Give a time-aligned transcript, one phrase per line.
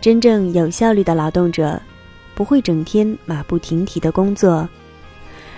[0.00, 1.80] 真正有效率的劳动者，
[2.34, 4.68] 不会整天马不停蹄的工作，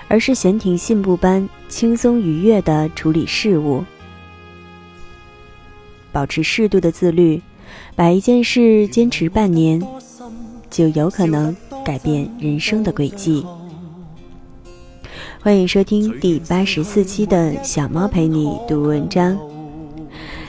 [0.08, 3.84] 而是闲庭信步般轻松愉悦的处理事务。
[6.10, 7.40] 保持适度的自律，
[7.94, 9.80] 把一件事坚持半年，
[10.70, 13.44] 就有可能改变人生的轨迹。
[15.42, 19.38] 欢迎收听第八十四期的小猫陪你读文章，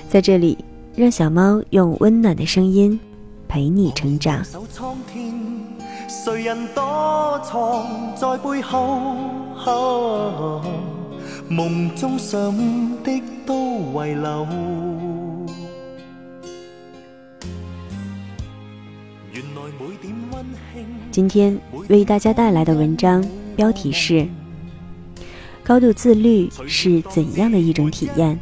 [0.09, 0.57] 在这里，
[0.95, 2.97] 让小猫用温暖的声音。
[3.51, 4.41] 陪你成长。
[21.11, 23.21] 今天为大家带来的文章
[23.57, 24.25] 标题是：
[25.61, 28.39] 高度自律是怎样的一种体验？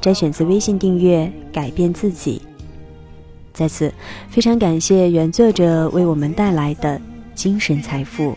[0.00, 2.40] 摘选自微信订阅《改变自己》。
[3.56, 3.90] 在此，
[4.28, 7.00] 非常感谢原作者为我们带来的
[7.34, 8.36] 精神财富。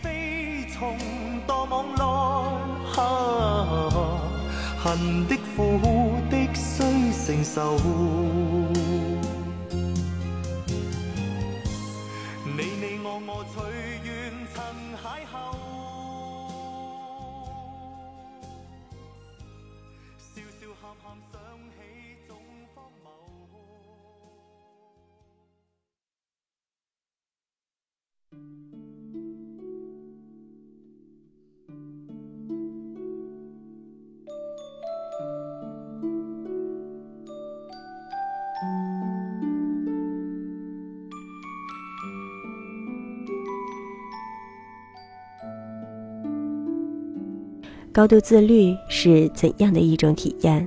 [47.99, 50.65] 高度自律是怎样的一种体验？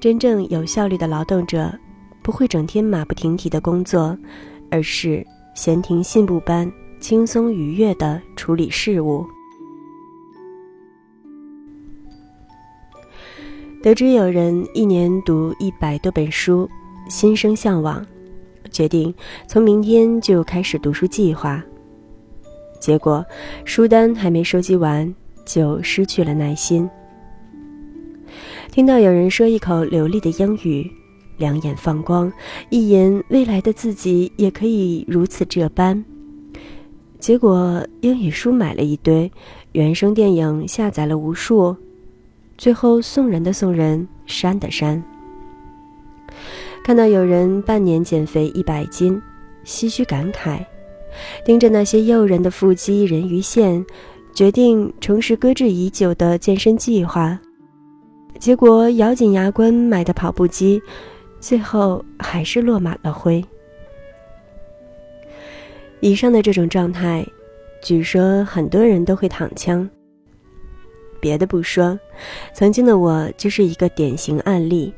[0.00, 1.72] 真正有效率的劳动者，
[2.24, 4.18] 不会整天马不停蹄的工作，
[4.68, 9.24] 而是闲庭信步般轻松愉悦的处理事务。
[13.80, 16.68] 得知有人一年读一百多本书，
[17.08, 18.04] 心生向往。
[18.74, 19.14] 决定
[19.46, 21.62] 从明天就开始读书计划。
[22.80, 23.24] 结果
[23.64, 25.14] 书单还没收集完，
[25.46, 26.90] 就失去了耐心。
[28.72, 30.90] 听到有人说一口流利的英语，
[31.38, 32.30] 两眼放光，
[32.70, 36.04] 一言未来的自己也可以如此这般。
[37.20, 39.30] 结果英语书买了一堆，
[39.72, 41.74] 原声电影下载了无数，
[42.58, 45.02] 最后送人的送人，删的删。
[46.84, 49.20] 看到有人半年减肥一百斤，
[49.64, 50.62] 唏嘘感慨，
[51.42, 53.82] 盯着那些诱人的腹肌、人鱼线，
[54.34, 57.40] 决定重拾搁置已久的健身计划。
[58.38, 60.78] 结果咬紧牙关买的跑步机，
[61.40, 63.42] 最后还是落满了灰。
[66.00, 67.26] 以上的这种状态，
[67.80, 69.88] 据说很多人都会躺枪。
[71.18, 71.98] 别的不说，
[72.52, 74.92] 曾经的我就是一个典型案例。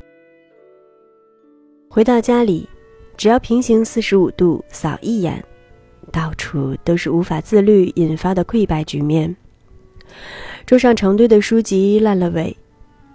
[1.96, 2.68] 回到家里，
[3.16, 5.42] 只要平行四十五度扫一眼，
[6.12, 9.34] 到处都是无法自律引发的溃败局面。
[10.66, 12.54] 桌上成堆的书籍烂了尾，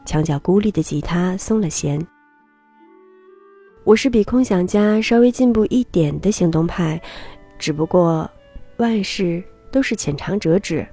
[0.04, 2.04] 墙角孤立的吉他松了弦。
[3.84, 7.00] 我是比空想家稍微进步一点的行动派，
[7.60, 8.28] 只不过
[8.78, 10.84] 万事都是浅尝辄止，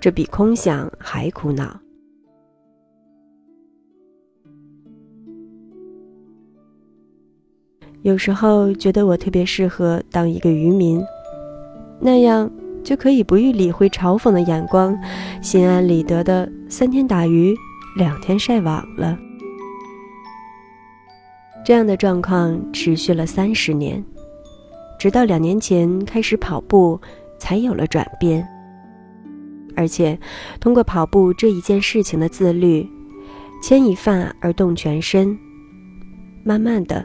[0.00, 1.78] 这比空想还苦恼。
[8.06, 11.04] 有时候觉得我特别适合当一个渔民，
[11.98, 12.48] 那样
[12.84, 14.96] 就可以不予理会嘲讽的眼光，
[15.42, 17.52] 心安理得的三天打鱼，
[17.96, 19.18] 两天晒网了。
[21.64, 24.04] 这样的状况持续了三十年，
[25.00, 27.00] 直到两年前开始跑步，
[27.40, 28.46] 才有了转变。
[29.74, 30.16] 而且，
[30.60, 32.88] 通过跑步这一件事情的自律，
[33.60, 35.36] 牵一发而动全身。
[36.46, 37.04] 慢慢的，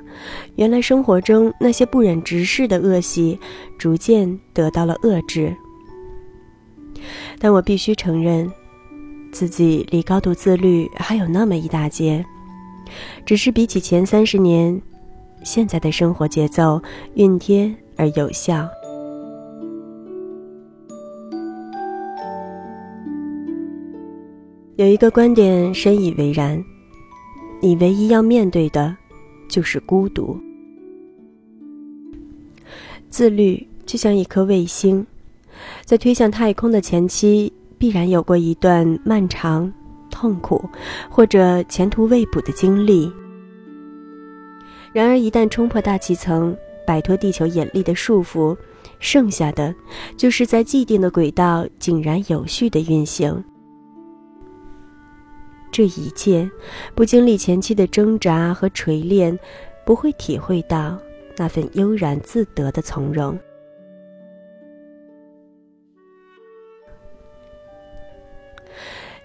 [0.55, 3.39] 原来生活中那些不忍直视的恶习，
[3.75, 5.51] 逐渐得到了遏制。
[7.39, 8.47] 但我必须承认，
[9.31, 12.23] 自己离高度自律还有那么一大截，
[13.25, 14.79] 只是比起前三十年，
[15.43, 16.79] 现在的生活节奏
[17.15, 18.69] 熨贴而有效。
[24.75, 26.63] 有一个观点深以为然：
[27.59, 29.00] 你唯一要面对的。
[29.51, 30.39] 就是孤独。
[33.09, 35.05] 自律就像一颗卫星，
[35.83, 39.71] 在推向太空的前期，必然有过一段漫长、
[40.09, 40.63] 痛苦，
[41.09, 43.11] 或者前途未卜的经历。
[44.93, 46.55] 然而，一旦冲破大气层，
[46.87, 48.55] 摆脱地球引力的束缚，
[48.99, 49.75] 剩下的
[50.15, 53.43] 就是在既定的轨道井然有序的运行。
[55.71, 56.49] 这一切，
[56.93, 59.37] 不经历前期的挣扎和锤炼，
[59.85, 60.99] 不会体会到
[61.37, 63.37] 那份悠然自得的从容。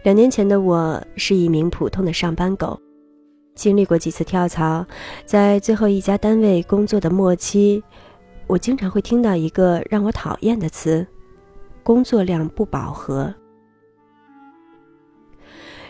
[0.02, 2.80] 两年前的我是一名普通的上班狗，
[3.56, 4.86] 经历过几次跳槽，
[5.24, 7.82] 在最后一家单位工作的末期，
[8.46, 11.04] 我经常会听到一个让我讨厌的词：
[11.82, 13.34] 工作量不饱和。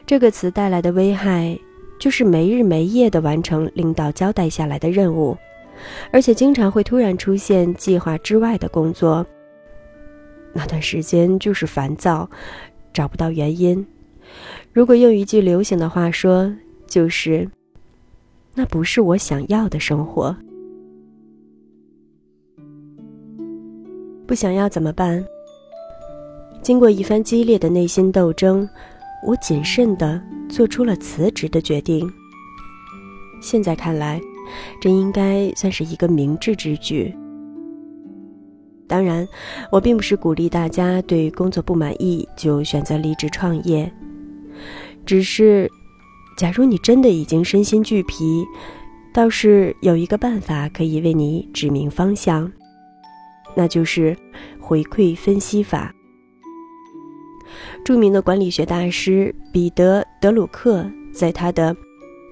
[0.07, 1.59] 这个词带来的危害，
[1.99, 5.37] 就是没日没夜地完成领导交代下来的任务，
[6.13, 9.27] 而且经常会突然出现计划之外的工作。
[10.53, 12.31] 那段时间就是烦躁，
[12.93, 13.85] 找不到原因。
[14.73, 16.55] 如果用一句流行的话说，
[16.87, 17.51] 就是
[18.55, 20.35] “那不是我想要的生活”。
[24.25, 25.25] 不想要怎么办？
[26.63, 28.67] 经过一番激烈的内心斗争，
[29.25, 32.09] 我谨慎地做出了辞职的决定。
[33.41, 34.21] 现在看来，
[34.81, 37.15] 这应该算是一个明智之举。
[38.89, 39.27] 当然，
[39.73, 43.93] 我并不是鼓励大家对工作不满意就选择离职创业。
[45.05, 45.69] 只是，
[46.39, 48.45] 假如你真的已经身心俱疲，
[49.13, 52.51] 倒是有一个办法可以为你指明方向，
[53.57, 54.17] 那就是
[54.61, 55.93] 回馈分析法。
[57.85, 61.75] 著名的管理学大师彼得·德鲁克在他的《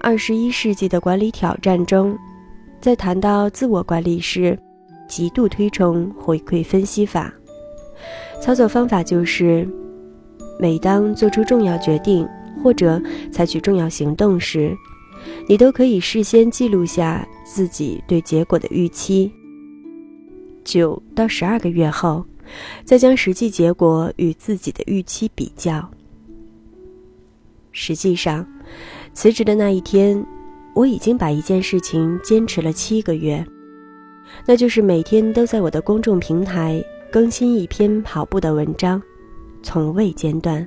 [0.01, 2.17] 二十一世纪的管理挑战》中，
[2.79, 4.57] 在谈到自我管理时，
[5.07, 7.33] 极度推崇回馈分析法。
[8.41, 9.67] 操作方法就是，
[10.59, 12.27] 每当做出重要决定。
[12.63, 12.99] 或者
[13.31, 14.75] 采取重要行动时，
[15.47, 19.31] 你都可以事先记录下自己对结果的预期。
[20.63, 22.25] 九到十二个月后，
[22.83, 25.89] 再将实际结果与自己的预期比较。
[27.71, 28.47] 实际上，
[29.13, 30.25] 辞职的那一天，
[30.73, 33.45] 我已经把一件事情坚持了七个月，
[34.45, 39.01] 那就是每天都在我的公众平台更新一篇跑步的文章，
[39.61, 40.65] 从未间断。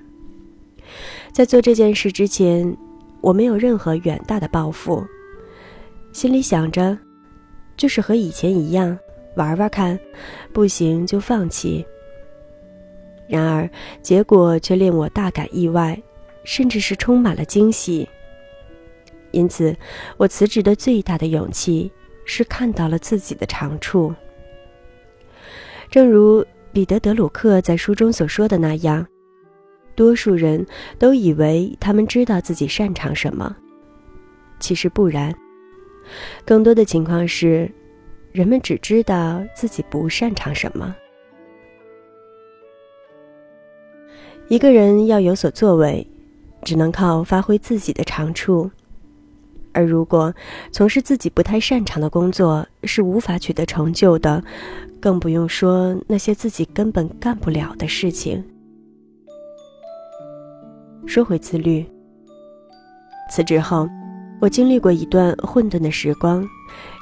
[1.32, 2.76] 在做这件事之前，
[3.20, 5.04] 我没有任何远大的抱负，
[6.12, 6.98] 心里想着，
[7.76, 8.98] 就是和以前一样
[9.38, 9.98] 玩玩看，
[10.52, 11.86] 不行就放弃。
[13.26, 13.70] 然而
[14.02, 15.98] 结果却令我大感意外，
[16.44, 18.06] 甚至是充满了惊喜。
[19.30, 19.74] 因此，
[20.16, 21.90] 我辞职的最大的勇气
[22.24, 24.14] 是看到了自己的长处。
[25.90, 29.06] 正如彼得·德鲁克在书中所说的那样。
[29.94, 30.64] 多数人
[30.96, 33.56] 都以为他们知道自己擅长什么，
[34.60, 35.34] 其实不然。
[36.44, 37.68] 更多的情况是，
[38.32, 40.94] 人们只知道自己不擅长什么。
[44.48, 46.06] 一个人要有所作为，
[46.62, 48.70] 只能靠发挥自己的长处。
[49.72, 50.34] 而如果
[50.72, 54.42] 从事自己不太擅长的工作是无法取得成就的，
[55.00, 58.42] 更不用说那些自己根本干不了的事情。
[61.06, 61.86] 说回自律。
[63.30, 63.86] 辞职后，
[64.40, 66.46] 我经历过一段混沌的时光，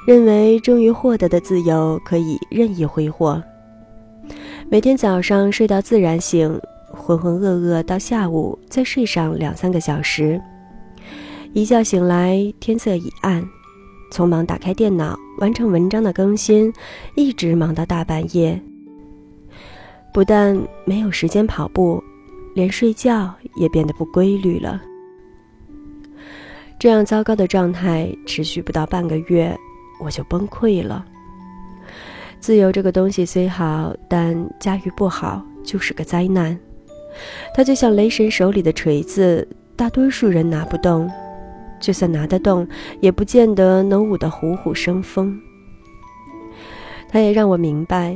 [0.07, 3.41] 认为终于获得的自由可以任意挥霍。
[4.69, 6.59] 每天早上睡到自然醒，
[6.91, 10.41] 浑浑噩噩到下午再睡上两三个小时，
[11.53, 13.47] 一觉醒来天色已暗，
[14.11, 16.73] 匆忙打开电脑完成文章的更新，
[17.15, 18.59] 一直忙到大半夜。
[20.13, 22.03] 不但没有时间跑步。
[22.55, 24.81] 连睡觉也变得不规律了。
[26.79, 29.57] 这样糟糕的状态持续不到半个月，
[29.99, 31.03] 我就崩溃了。
[32.39, 36.57] 自由这个东西虽好，但驾驭不好就是个灾难。
[37.55, 41.09] 它就像雷神手里的锤子，大多数人拿不动，
[41.79, 42.67] 就算拿得动，
[43.01, 45.35] 也不见得能舞得虎虎生风。
[47.09, 48.15] 它也让我明白。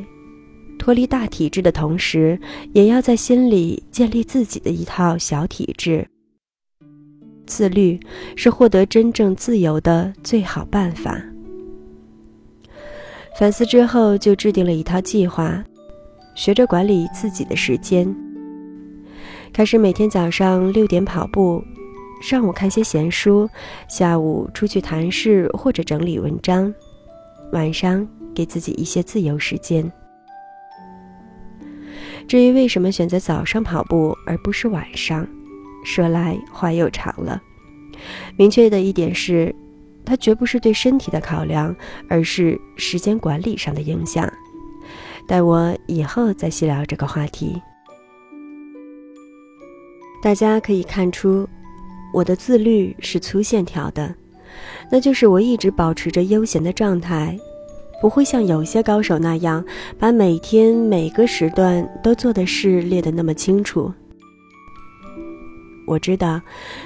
[0.78, 2.40] 脱离大体制的同时，
[2.74, 6.11] 也要在心里建立自己的一套小体制。
[7.52, 8.00] 自律
[8.38, 11.22] 是获得真正自由的最好办法。
[13.38, 15.62] 反思之后，就制定了一套计划，
[16.34, 18.16] 学着管理自己的时间。
[19.52, 21.62] 开始每天早上六点跑步，
[22.22, 23.50] 上午看些闲书，
[23.90, 26.74] 下午出去谈事或者整理文章，
[27.52, 29.92] 晚上给自己一些自由时间。
[32.30, 35.28] 至于为什么选择早上跑步而不是晚上，
[35.84, 37.42] 说来话又长了。
[38.38, 39.54] 明确的一点是，
[40.04, 41.76] 它绝不是对身体的考量，
[42.10, 44.32] 而是时间管理上的影响。
[45.28, 47.62] 待我以后再细聊这个话题。
[50.22, 51.48] 大家可以看出，
[52.14, 54.14] 我的自律是粗线条的，
[54.92, 57.38] 那就是我一直保持着悠闲的状态，
[58.02, 59.64] 不会像有些高手那样
[59.98, 63.92] 把每天每个时段都做的事列得那么清楚。
[65.92, 66.42] 我知道，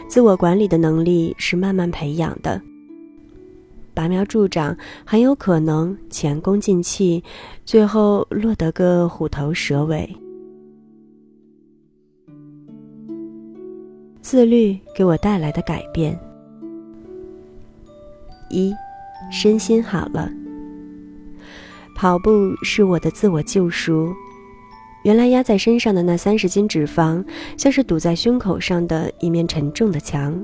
[0.07, 2.59] 自我管理的能力是慢慢培养的。
[3.93, 7.24] 拔苗助长很有可能前功尽弃，
[7.63, 10.09] 最后落得个虎头蛇尾。
[14.21, 16.19] 自律给我带来的改变：
[18.50, 18.74] 一，
[19.31, 20.31] 身心好了。
[21.95, 24.12] 跑步是我的自我救赎。
[25.05, 27.24] 原来压在身上的那三十斤脂肪，
[27.55, 30.43] 像是堵在胸口上的一面沉重的墙，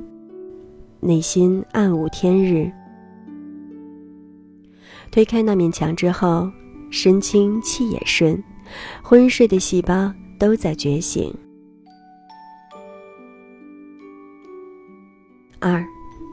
[1.00, 2.72] 内心暗无天日。
[5.10, 6.48] 推开那面墙之后，
[6.91, 8.41] 身轻气也顺，
[9.01, 11.34] 昏睡的细胞都在觉醒。
[15.60, 15.84] 二，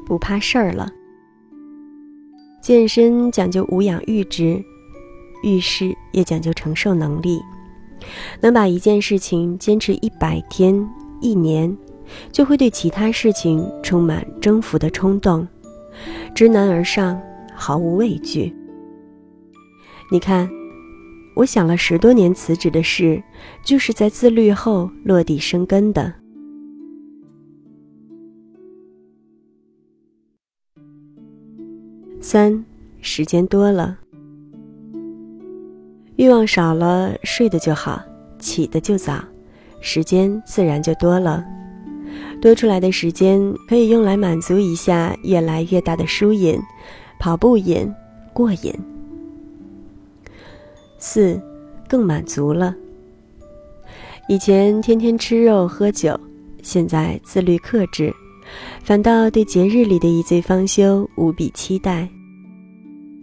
[0.05, 0.87] 不怕事儿了。
[2.61, 4.63] 健身讲究无氧阈值，
[5.43, 7.41] 遇事也讲究承受能力。
[8.41, 10.89] 能把一件事情坚持一百天、
[11.21, 11.77] 一年，
[12.33, 15.47] 就会对其他事情充满征服的冲动，
[16.35, 17.21] 知难而上，
[17.55, 18.55] 毫无畏惧。
[20.11, 20.49] 你看，
[21.37, 23.23] 我想了十多年辞职的事，
[23.65, 26.15] 就是在自律后落地生根的。
[32.21, 32.65] 三，
[33.01, 33.99] 时间多了，
[36.19, 38.03] 欲望少了，睡得就好，
[38.41, 39.23] 起得就早，
[39.81, 41.45] 时间自然就多了。
[42.43, 46.59] 多出来的时间可以用来满足一下越来越大的输瘾，
[47.21, 47.89] 跑步瘾
[48.33, 48.75] 过瘾。
[50.99, 51.41] 四，
[51.89, 52.75] 更满足了。
[54.29, 56.19] 以前天天吃肉喝酒，
[56.65, 58.13] 现在自律克制。
[58.83, 62.09] 反倒对节日里的一醉方休无比期待，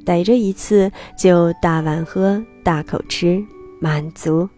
[0.05, 3.45] 逮着一次就大碗喝、大口吃，
[3.79, 4.50] 满足。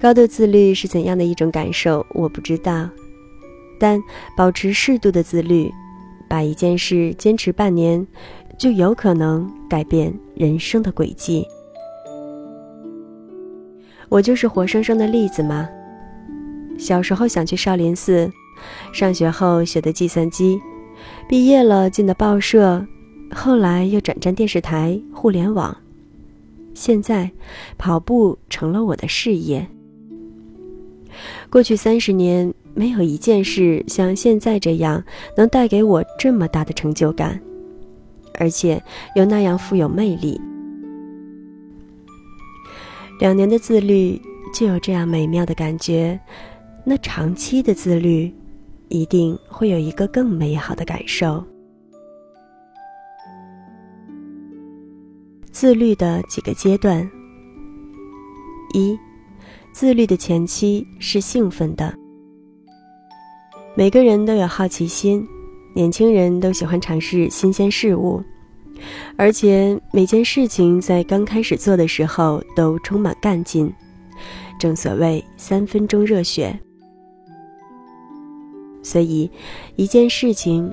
[0.00, 2.06] 高度自律是怎样的一种感受？
[2.10, 2.88] 我不知道，
[3.76, 4.00] 但
[4.36, 5.68] 保持适度的自律，
[6.28, 8.06] 把一件事坚持半年，
[8.56, 11.44] 就有可能改变人生的轨迹。
[14.08, 15.68] 我就是活生生的例子嘛？
[16.78, 18.30] 小时候想去少林寺，
[18.92, 20.60] 上学后学的计算机，
[21.28, 22.86] 毕业了进的报社，
[23.34, 25.76] 后来又转战电视台、互联网，
[26.72, 27.30] 现在
[27.76, 29.66] 跑步成了我的事业。
[31.50, 35.02] 过去三十年，没有一件事像现在这样
[35.36, 37.38] 能带给我这么大的成就感，
[38.34, 38.82] 而且
[39.14, 40.40] 又那样富有魅力。
[43.20, 44.20] 两年的自律
[44.54, 46.18] 就有这样美妙的感觉。
[46.84, 48.32] 那长期的自律，
[48.88, 51.44] 一定会有一个更美好的感受。
[55.64, 57.10] 自律的几个阶段：
[58.74, 58.94] 一、
[59.72, 61.94] 自律的前期是兴奋的。
[63.74, 65.26] 每个人都有好奇心，
[65.74, 68.22] 年轻人都喜欢尝试新鲜事物，
[69.16, 73.72] 而且每件事情在刚开始做的时候都充满干劲。
[74.58, 76.54] 正所谓三分钟热血。
[78.82, 79.30] 所以，
[79.76, 80.70] 一件事情，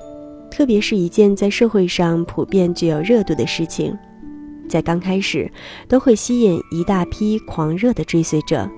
[0.50, 3.96] 特别是一件在社会上普遍具有热度的事情，
[4.68, 5.50] 在刚开始
[5.88, 8.68] 都会吸引一大批狂热的追随者，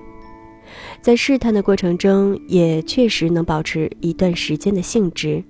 [1.01, 5.43] 在试探的过程中，也确实能保持一段时间的兴致。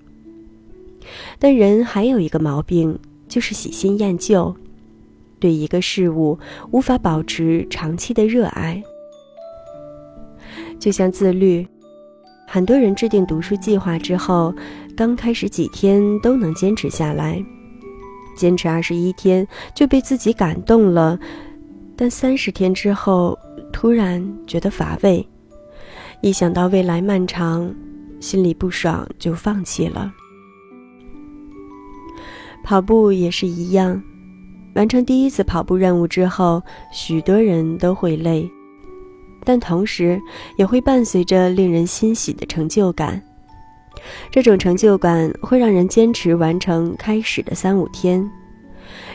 [1.39, 4.55] 但人还有一个毛病，就是喜新厌旧，
[5.39, 6.37] 对一个事物
[6.71, 8.81] 无法保持长期的热爱，
[10.79, 11.65] 就像自律。
[12.47, 14.53] 很多人制定读书计划之后，
[14.95, 17.43] 刚开始几天都能坚持下来，
[18.35, 21.17] 坚持二十一天就被自己感动了，
[21.95, 23.37] 但三十天之后
[23.71, 25.27] 突然觉得乏味，
[26.21, 27.73] 一想到未来漫长，
[28.19, 30.11] 心里不爽就放弃了。
[32.63, 34.01] 跑步也是一样，
[34.75, 36.61] 完成第一次跑步任务之后，
[36.91, 38.49] 许多人都会累。
[39.43, 40.19] 但同时
[40.57, 43.21] 也会伴随着令人欣喜的成就感，
[44.31, 48.29] 这种成就感会让人坚持完成开始的三五天。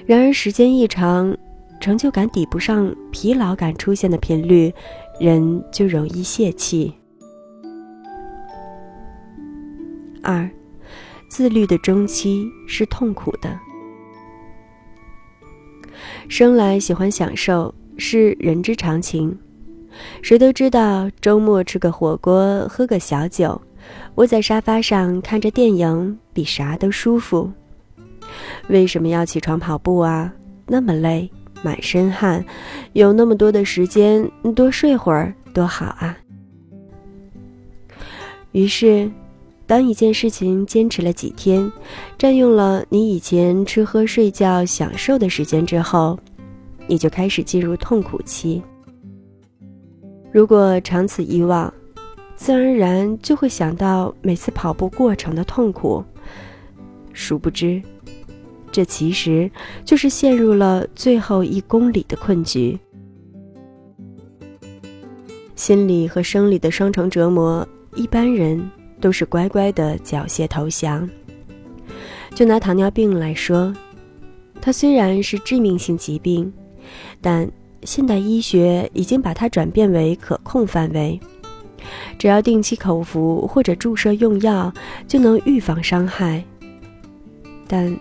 [0.06, 1.37] 然而时间一长，
[1.80, 4.73] 成就感抵不上疲劳感出现的频率，
[5.18, 6.92] 人就容易泄气。
[10.23, 10.49] 二，
[11.28, 13.59] 自律的中期是痛苦的。
[16.28, 19.38] 生来喜欢享受是人之常情，
[20.23, 23.61] 谁都知道周末吃个火锅，喝个小酒，
[24.16, 27.50] 窝在沙发上看着电影比啥都舒服。
[28.68, 30.32] 为什么要起床跑步啊？
[30.66, 31.28] 那么累，
[31.62, 32.44] 满身汗，
[32.92, 36.16] 有那么多的时间，多睡会儿多好啊！
[38.52, 39.10] 于是，
[39.66, 41.70] 当一件事情坚持了几天，
[42.16, 46.18] 占用了你以前吃喝睡觉享受的时间之后，
[46.87, 48.62] 你就开始进入痛苦期。
[50.32, 51.72] 如果长此以往，
[52.40, 56.02] 自然而然就会想到每次跑步过程的痛苦，
[57.12, 57.82] 殊不知。
[58.73, 59.50] 这其实
[59.85, 62.78] 就是陷入了最后一公里的困局，
[65.54, 68.70] 心理和生理的双重折磨，一般人
[69.02, 71.06] 都是乖乖的缴械投降。
[72.35, 73.70] 就拿糖尿病来说，
[74.62, 76.50] 它虽然是致命性疾病，
[77.20, 77.47] 但
[77.82, 81.20] 现代医学已经把它转变为可控范围，
[82.18, 84.72] 只要定期口服或者注射用药，
[85.06, 86.42] 就能预防伤害。
[87.66, 87.96] 但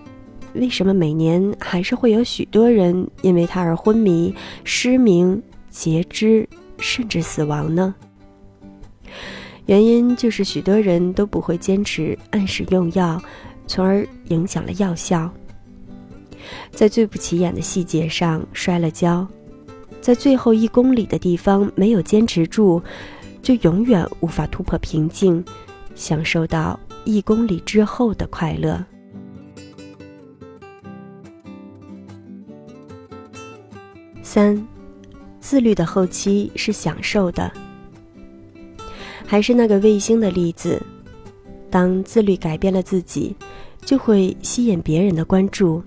[0.54, 4.34] 为什么每年还是会有许多人因为它而昏迷、
[4.64, 6.48] 失明、截肢，
[6.80, 7.94] 甚至死亡呢？
[9.68, 13.22] 原因就是许多人都不会坚持按时用药，
[13.68, 15.32] 从而影响了药效。
[16.72, 19.28] 在最不起眼的细节上摔了跤，
[20.02, 22.82] 在最后一公里的地方没有坚持住，
[23.42, 25.44] 就永远无法突破瓶颈，
[25.96, 28.84] 享受到一公里之后的快乐。
[34.22, 34.64] 三，
[35.40, 37.52] 自律的后期是享受的。
[39.26, 40.82] 还是那个卫星的例子，
[41.70, 43.36] 当自律改变了自己，
[43.82, 45.82] 就会吸引别人的关注。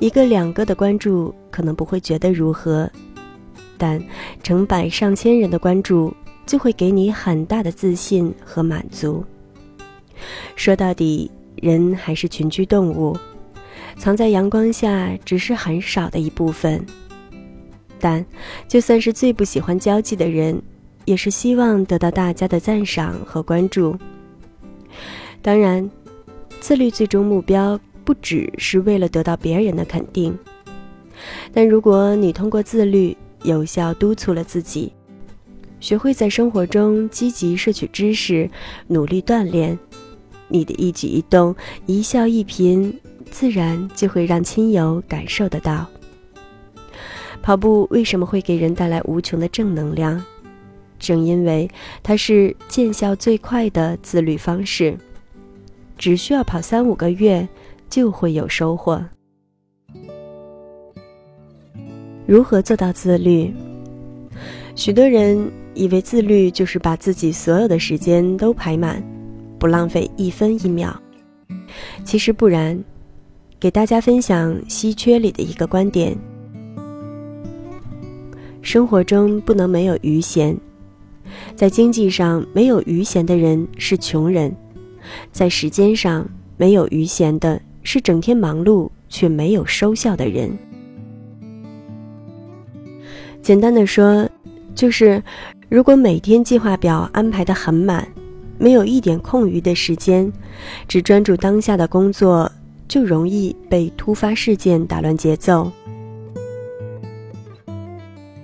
[0.00, 2.90] 一个两个的关注可能不会觉得如何，
[3.78, 4.02] 但
[4.42, 6.12] 成百上千人的关注
[6.50, 9.24] 就会给你很大的自信和满足。
[10.56, 13.16] 说到底，人还是群居动物，
[13.96, 16.84] 藏在阳光下只是很少的一部分。
[18.00, 18.26] 但，
[18.66, 20.60] 就算是最不喜欢交际的人，
[21.04, 23.96] 也是希望得到大家的赞赏和关注。
[25.40, 25.88] 当然，
[26.58, 30.36] 自律最终目标不只是为了得到别人的肯定。
[31.52, 34.92] 但如果你通过自律有效督促了自己，
[35.80, 38.48] 学会在生活中积极摄取知识，
[38.86, 39.76] 努力锻炼，
[40.48, 42.92] 你的一举一动、一笑一颦，
[43.30, 45.86] 自然就会让亲友感受得到。
[47.42, 50.22] 跑步为什么会给人带来无穷的正能量？
[50.98, 51.66] 正因为
[52.02, 54.94] 它是见效最快的自律方式，
[55.96, 57.48] 只需要跑三五个月
[57.88, 59.02] 就会有收获。
[62.26, 63.50] 如何做到自律？
[64.76, 69.02] 许多人以为自律就是把自己所有的时间都排满，
[69.58, 70.94] 不浪费一分一秒。
[72.04, 72.82] 其实不然，
[73.58, 76.16] 给大家分享稀缺里的一个观点。
[78.62, 80.56] 生活中不能没有余闲，
[81.54, 84.54] 在经济上没有余闲的人是穷人，
[85.32, 90.50] 在时间上没有余闲的是整天忙碌却没有收效的人。
[93.40, 94.28] 简单的说，
[94.74, 95.22] 就是
[95.70, 98.04] 如果每天计划表安排的很满，
[98.58, 100.30] 没有一点空余的时间，
[100.88, 102.50] 只专注当下的工作，
[102.88, 105.70] 就容易被突发事件打乱节奏。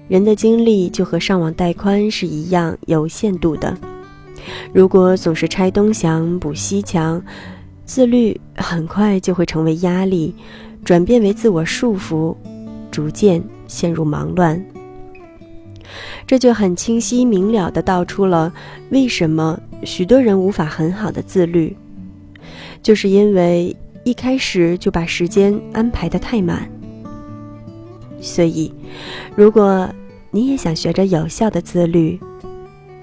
[0.07, 3.77] 人的精力就和上网带宽是一样有限度的，
[4.73, 7.21] 如果总是拆东墙补西墙，
[7.85, 10.33] 自律很快就会成为压力，
[10.85, 12.37] 转变为自我束缚，
[12.93, 14.65] 逐渐陷入忙乱。
[16.27, 18.53] 这就很清晰明了的道出了
[18.91, 21.77] 为什么许多人无法很好的自律，
[22.83, 26.69] 就是因为一开始就把时间安排的太满。
[28.21, 28.73] 所以，
[29.37, 29.89] 如果
[30.31, 32.19] 你也想学着有效的自律，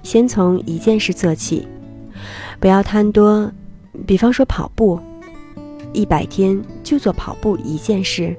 [0.01, 1.67] 先从一件事做起，
[2.59, 3.51] 不要贪多。
[4.07, 4.99] 比方说跑步，
[5.93, 8.35] 一百天就做跑步一件事，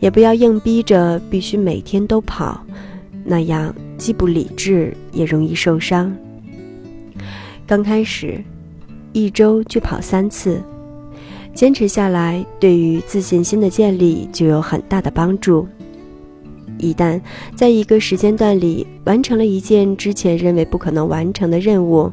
[0.00, 2.64] 也不要硬逼着必须每天都跑，
[3.22, 6.12] 那样既不理智也容易受伤。
[7.64, 8.42] 刚开始，
[9.12, 10.60] 一周就跑三次，
[11.54, 15.68] 坚持下来，对于自信心的建立就有很大的帮助。
[16.78, 17.20] 一旦
[17.54, 22.10] 在一个时间段里完成了一件之前认为不可能完成的任务，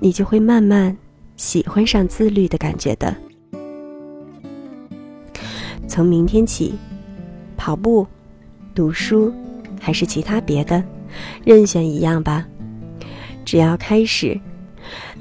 [0.00, 0.96] 你就会慢慢
[1.36, 3.14] 喜欢上自律的感觉的。
[5.86, 6.72] 从明天起，
[7.54, 8.06] 跑步、
[8.74, 9.30] 读书，
[9.78, 10.82] 还是其他别的，
[11.44, 12.46] 任选一样吧。
[13.44, 14.38] 只要开始，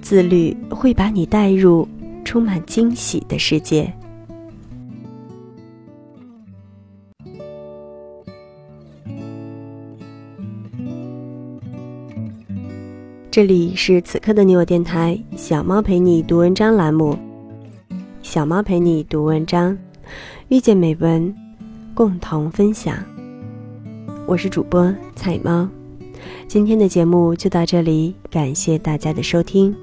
[0.02, 1.88] 自律会把你带入
[2.24, 3.92] 充满惊喜的世界。
[13.30, 17.18] 这里是此刻的你我电台，小猫陪你读文章栏目。
[18.22, 19.78] 小猫陪你读文章，
[20.50, 21.34] 遇见美文，
[21.94, 22.98] 共同分享。
[24.28, 25.68] 我是主播彩猫，
[26.48, 29.76] 今天的节目就到这里，感谢大家的收听。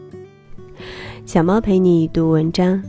[1.27, 2.83] 小猫陪你读文章，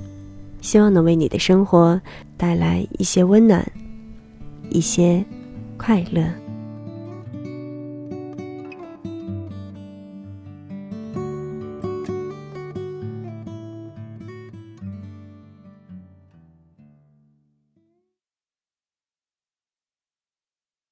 [0.62, 2.00] 希望能为你的生活
[2.38, 3.66] 带来一些温暖，
[4.70, 5.24] 一些
[5.78, 6.49] 快乐。